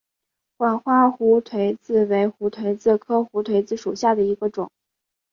[0.57, 4.71] 管花胡颓子为胡颓子科胡颓子属下的一个种。